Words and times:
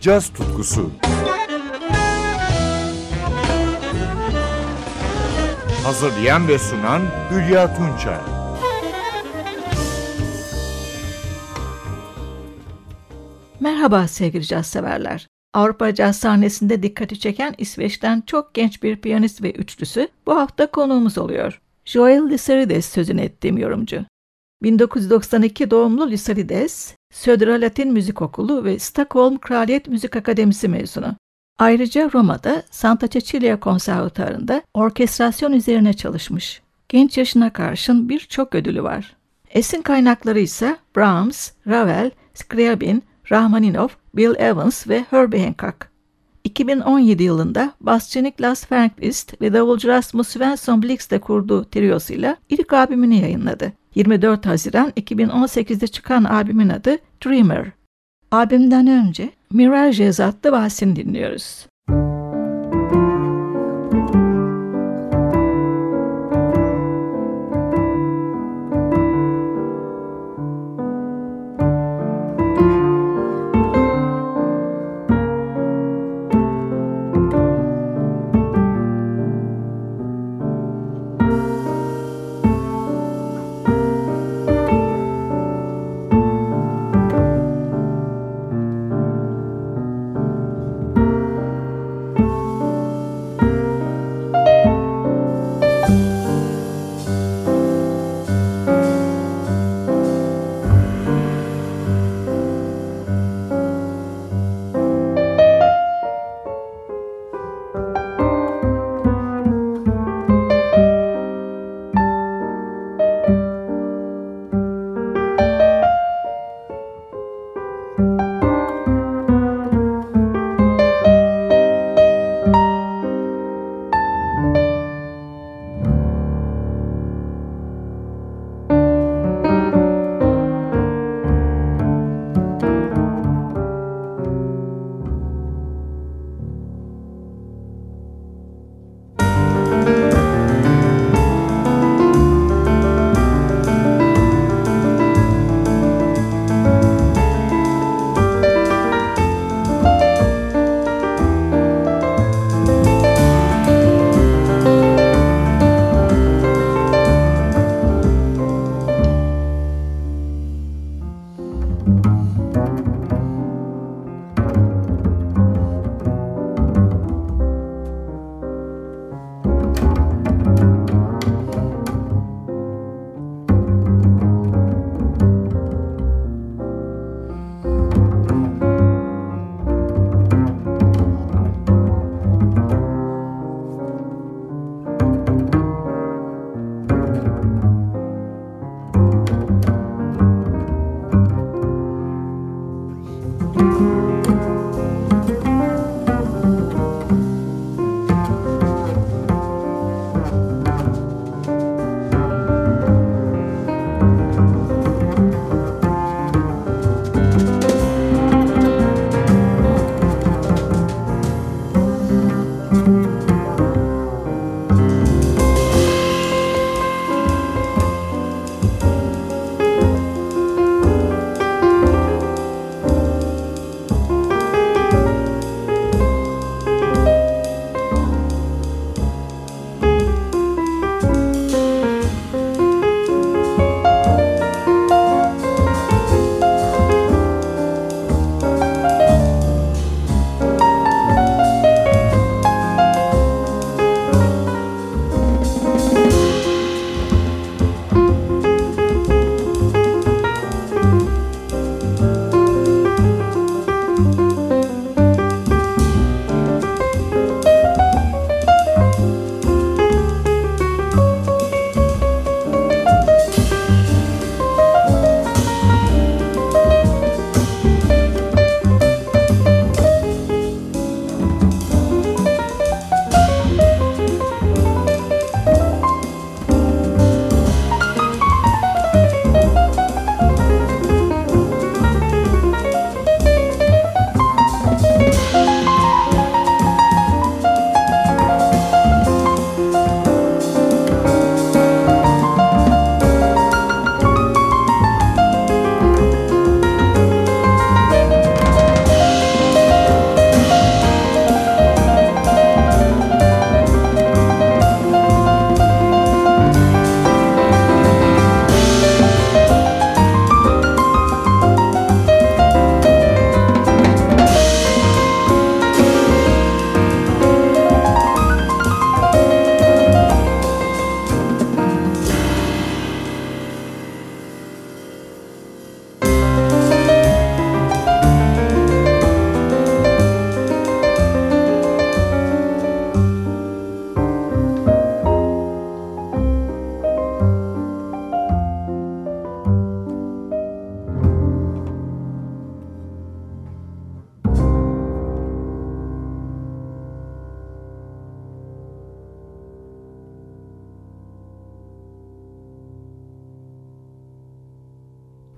caz 0.00 0.32
tutkusu. 0.32 0.90
Hazırlayan 5.84 6.48
ve 6.48 6.58
sunan 6.58 7.02
Hülya 7.30 7.76
Tunçay. 7.76 8.18
Merhaba 13.60 14.08
sevgili 14.08 14.46
caz 14.46 14.66
severler. 14.66 15.26
Avrupa 15.54 15.94
caz 15.94 16.16
sahnesinde 16.16 16.82
dikkati 16.82 17.20
çeken 17.20 17.54
İsveç'ten 17.58 18.20
çok 18.26 18.54
genç 18.54 18.82
bir 18.82 18.96
piyanist 18.96 19.42
ve 19.42 19.52
üçlüsü 19.52 20.08
bu 20.26 20.36
hafta 20.36 20.70
konuğumuz 20.70 21.18
oluyor. 21.18 21.60
Joel 21.84 22.30
Lissarides 22.30 22.86
sözünü 22.86 23.20
ettiğim 23.20 23.58
yorumcu. 23.58 24.04
1992 24.62 25.70
doğumlu 25.70 26.10
Lissarides, 26.10 26.94
Södra 27.10 27.60
Latin 27.60 27.92
Müzik 27.92 28.22
Okulu 28.22 28.64
ve 28.64 28.78
Stockholm 28.78 29.38
Kraliyet 29.38 29.88
Müzik 29.88 30.16
Akademisi 30.16 30.68
mezunu. 30.68 31.16
Ayrıca 31.58 32.10
Roma'da 32.14 32.62
Santa 32.70 33.10
Cecilia 33.10 33.60
Konservatuarı'nda 33.60 34.62
orkestrasyon 34.74 35.52
üzerine 35.52 35.92
çalışmış. 35.92 36.62
Genç 36.88 37.18
yaşına 37.18 37.52
karşın 37.52 38.08
birçok 38.08 38.54
ödülü 38.54 38.82
var. 38.82 39.16
Esin 39.50 39.82
kaynakları 39.82 40.40
ise 40.40 40.76
Brahms, 40.96 41.50
Ravel, 41.66 42.10
Scriabin, 42.34 43.02
Rachmaninoff, 43.32 43.96
Bill 44.14 44.34
Evans 44.38 44.88
ve 44.88 45.04
Herbie 45.10 45.44
Hancock. 45.44 45.90
2017 46.44 47.22
yılında 47.22 47.72
basçı 47.80 48.24
Niklas 48.24 48.66
Fernqvist 48.66 49.40
ve 49.40 49.52
davulcu 49.52 49.88
Rasmus 49.88 50.28
Svensson 50.28 50.82
Blix'te 50.82 51.18
kurduğu 51.18 51.64
triosuyla 51.64 52.36
ilk 52.48 52.72
albümünü 52.72 53.14
yayınladı. 53.14 53.72
24 53.94 54.46
Haziran 54.46 54.90
2018'de 54.90 55.86
çıkan 55.86 56.24
albümün 56.24 56.68
adı 56.68 56.98
Dreamer. 57.26 57.66
Albümden 58.30 58.86
önce 58.86 59.30
Mirage 59.52 60.08
adlı 60.08 60.52
valsini 60.52 60.96
dinliyoruz. 60.96 61.66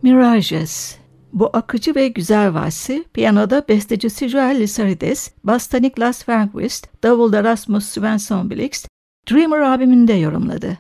Mirages 0.03 0.99
bu 1.33 1.51
akıcı 1.53 1.95
ve 1.95 2.09
güzel 2.09 2.55
valsi 2.55 3.05
piyanoda 3.15 3.65
bestecisi 3.69 4.29
Joel 4.29 4.61
Lissarides, 4.61 5.31
basta 5.45 5.79
Niklas 5.79 6.25
Fernquist, 6.25 7.03
davulda 7.03 7.45
Rasmus 7.45 7.85
Svensson 7.85 8.51
Blix, 8.51 8.87
Dreamer 9.31 9.59
albümünde 9.59 10.13
yorumladı. 10.13 10.79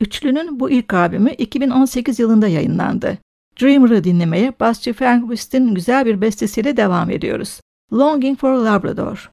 Üçlünün 0.00 0.60
bu 0.60 0.70
ilk 0.70 0.94
albümü 0.94 1.30
2018 1.30 2.18
yılında 2.18 2.48
yayınlandı. 2.48 3.18
Dreamer'ı 3.62 4.04
dinlemeye 4.04 4.52
basçı 4.60 4.92
Fernquist'in 4.92 5.74
güzel 5.74 6.06
bir 6.06 6.20
bestesiyle 6.20 6.76
devam 6.76 7.10
ediyoruz. 7.10 7.60
Longing 7.92 8.38
for 8.38 8.52
Labrador. 8.52 9.30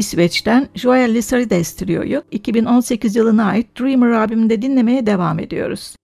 İsveç'ten 0.00 0.68
Joel 0.74 1.14
Lissarides 1.14 1.76
Trio'yu 1.76 2.22
2018 2.30 3.16
yılına 3.16 3.44
ait 3.44 3.80
Dreamer 3.80 4.10
albümünde 4.10 4.62
dinlemeye 4.62 5.06
devam 5.06 5.38
ediyoruz. 5.38 5.96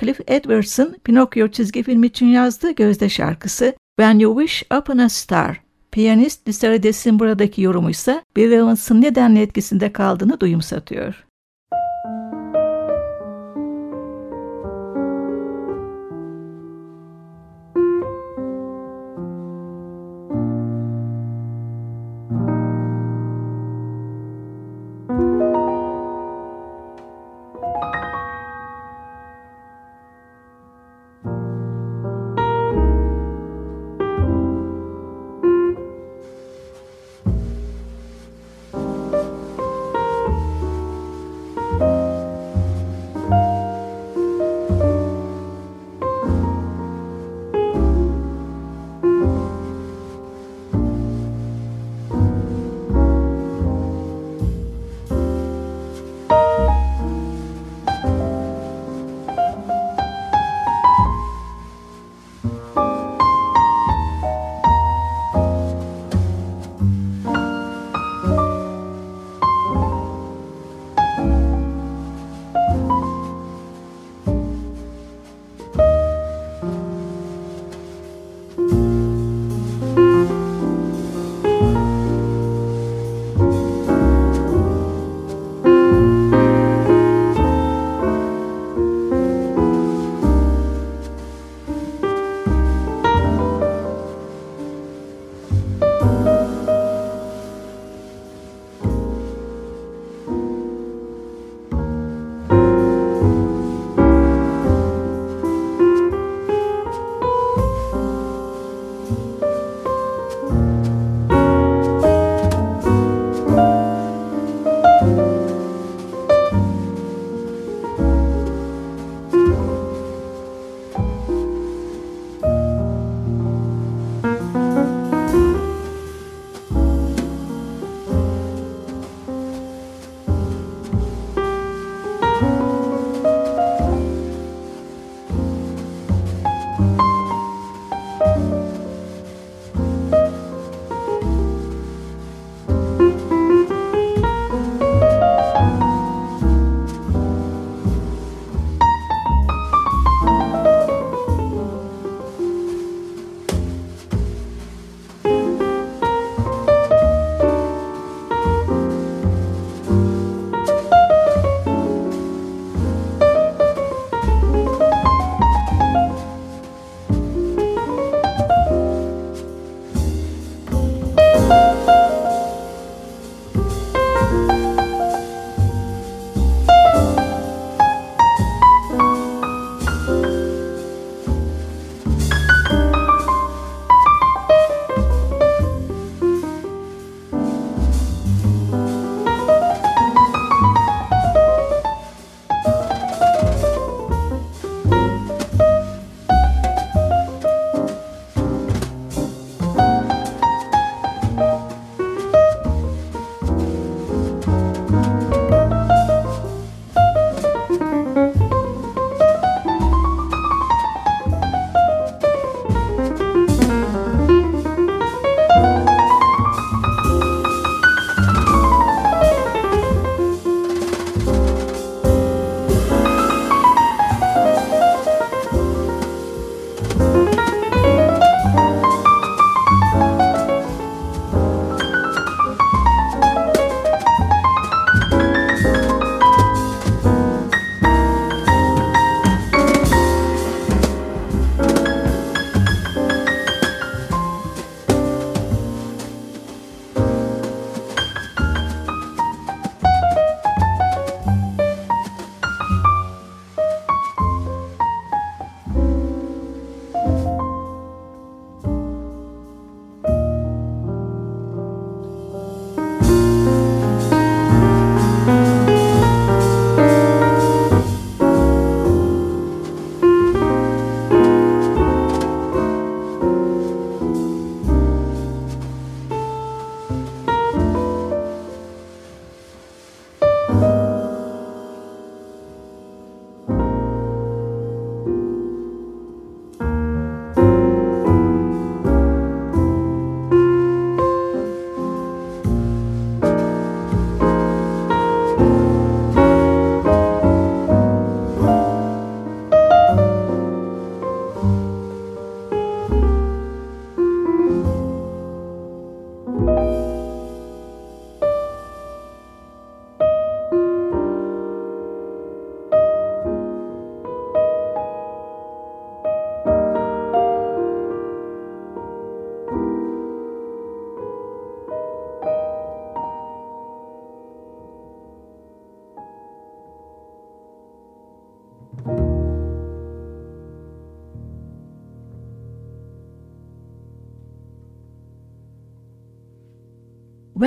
Cliff 0.00 0.20
Edwards'ın 0.26 0.96
Pinocchio 1.04 1.48
çizgi 1.48 1.82
filmi 1.82 2.06
için 2.06 2.26
yazdığı 2.26 2.70
gözde 2.70 3.08
şarkısı 3.08 3.74
When 3.98 4.18
You 4.18 4.40
Wish 4.40 4.62
Upon 4.78 4.98
a 4.98 5.08
Star. 5.08 5.60
Piyanist 5.90 6.48
Lissarides'in 6.48 7.18
buradaki 7.18 7.62
yorumu 7.62 7.90
ise 7.90 8.24
Bill 8.36 8.52
Evans'ın 8.52 9.02
nedenli 9.02 9.40
etkisinde 9.40 9.92
kaldığını 9.92 10.40
duyumsatıyor. 10.40 11.26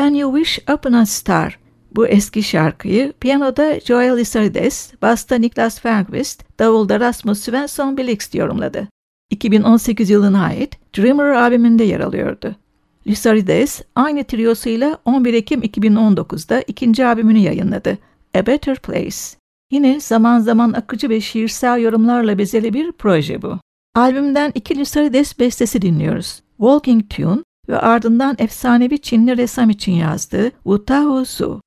When 0.06 0.20
You 0.20 0.38
Wish 0.38 0.60
Upon 0.74 0.94
a 0.94 1.06
Star. 1.06 1.60
Bu 1.96 2.08
eski 2.08 2.44
şarkıyı 2.44 3.14
piyanoda 3.20 3.80
Joel 3.80 4.20
Isarides, 4.20 4.94
basta 5.02 5.36
Niklas 5.36 5.80
Fergvist, 5.80 6.60
davulda 6.60 7.00
Rasmus 7.00 7.40
Svensson 7.40 7.98
Blix 7.98 8.36
yorumladı. 8.36 8.88
2018 9.30 10.10
yılına 10.10 10.44
ait 10.44 10.78
Dreamer 10.98 11.26
albümünde 11.26 11.84
yer 11.84 12.00
alıyordu. 12.00 12.56
Lysarides 13.08 13.82
aynı 13.96 14.24
triosuyla 14.24 14.98
11 15.06 15.34
Ekim 15.34 15.62
2019'da 15.62 16.62
ikinci 16.62 17.06
albümünü 17.06 17.40
yayınladı. 17.40 17.98
A 18.38 18.46
Better 18.46 18.76
Place. 18.76 19.18
Yine 19.72 20.00
zaman 20.00 20.40
zaman 20.40 20.74
akıcı 20.74 21.10
ve 21.10 21.22
şiirsel 21.22 21.80
yorumlarla 21.80 22.38
bezeli 22.38 22.74
bir 22.74 22.92
proje 22.92 23.42
bu. 23.42 23.60
Albümden 23.96 24.52
iki 24.56 24.78
Lysarides 24.78 25.40
bestesi 25.40 25.82
dinliyoruz. 25.82 26.42
Walking 26.58 27.10
Tune 27.10 27.42
ve 27.70 27.80
ardından 27.80 28.36
efsanevi 28.40 29.02
Çinli 29.02 29.38
ressam 29.38 29.70
için 29.70 29.92
yazdığı 29.92 30.52
Wu 30.52 30.86
Tao 30.86 31.26
Su. 31.26 31.62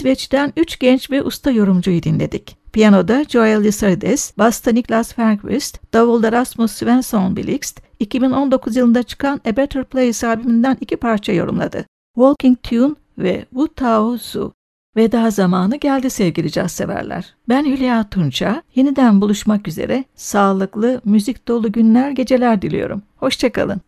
İsveç'ten 0.00 0.52
üç 0.56 0.78
genç 0.78 1.10
ve 1.10 1.22
usta 1.22 1.50
yorumcuyu 1.50 2.02
dinledik. 2.02 2.56
Piyanoda 2.72 3.24
Joel 3.28 3.64
Lissarides, 3.64 4.38
basta 4.38 4.70
Niklas 4.70 5.14
Fergqvist, 5.14 5.92
davulda 5.92 6.32
Rasmus 6.32 6.72
Svensson 6.72 7.36
Blixt, 7.36 7.80
2019 7.98 8.76
yılında 8.76 9.02
çıkan 9.02 9.40
A 9.48 9.56
Better 9.56 9.84
Place 9.84 10.26
albümünden 10.26 10.76
iki 10.80 10.96
parça 10.96 11.32
yorumladı. 11.32 11.86
Walking 12.14 12.62
Tune 12.62 12.94
ve 13.18 13.44
Wu 13.50 13.74
Tao 13.74 14.16
Zu. 14.16 14.52
Veda 14.96 15.30
zamanı 15.30 15.76
geldi 15.76 16.10
sevgili 16.10 16.50
caz 16.50 16.72
severler. 16.72 17.34
Ben 17.48 17.64
Hülya 17.64 18.08
Tunça. 18.10 18.62
Yeniden 18.74 19.20
buluşmak 19.20 19.68
üzere 19.68 20.04
sağlıklı, 20.14 21.00
müzik 21.04 21.48
dolu 21.48 21.72
günler, 21.72 22.10
geceler 22.10 22.62
diliyorum. 22.62 23.02
Hoşçakalın. 23.16 23.80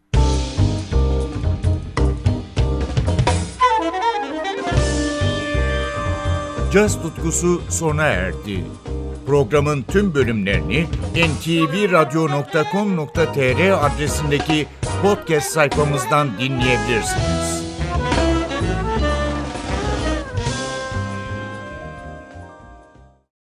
Caz 6.72 7.02
tutkusu 7.02 7.62
sona 7.68 8.04
erdi. 8.04 8.64
Programın 9.26 9.82
tüm 9.82 10.14
bölümlerini 10.14 10.87
ntvradio.com.tr 11.14 13.87
adresindeki 13.87 14.66
podcast 15.02 15.50
sayfamızdan 15.50 16.38
dinleyebilirsiniz. 16.38 17.62